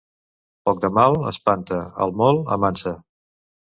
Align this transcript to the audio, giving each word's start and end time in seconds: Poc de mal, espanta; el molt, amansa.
Poc 0.69 0.79
de 0.85 0.89
mal, 0.99 1.19
espanta; 1.33 1.79
el 2.07 2.15
molt, 2.23 2.43
amansa. 2.57 2.95